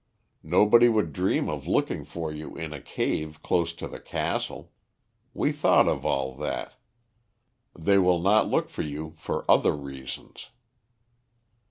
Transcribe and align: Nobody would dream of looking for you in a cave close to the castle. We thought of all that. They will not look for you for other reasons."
Nobody 0.41 0.89
would 0.89 1.13
dream 1.13 1.47
of 1.47 1.67
looking 1.67 2.03
for 2.05 2.33
you 2.33 2.55
in 2.57 2.73
a 2.73 2.81
cave 2.81 3.43
close 3.43 3.71
to 3.73 3.87
the 3.87 3.99
castle. 3.99 4.71
We 5.31 5.51
thought 5.51 5.87
of 5.87 6.07
all 6.07 6.33
that. 6.37 6.73
They 7.77 7.99
will 7.99 8.19
not 8.19 8.49
look 8.49 8.67
for 8.67 8.81
you 8.81 9.13
for 9.17 9.45
other 9.47 9.75
reasons." 9.75 10.49